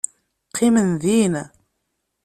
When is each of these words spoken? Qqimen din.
Qqimen 0.49 0.89
din. 1.03 1.33